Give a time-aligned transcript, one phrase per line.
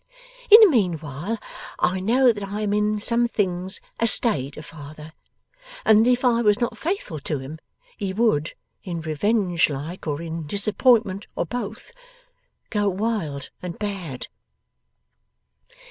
[0.49, 1.37] In the meanwhile
[1.77, 5.13] I know that I am in some things a stay to father,
[5.85, 7.59] and that if I was not faithful to him
[7.97, 11.91] he would in revenge like, or in disappointment, or both
[12.71, 14.25] go wild and bad.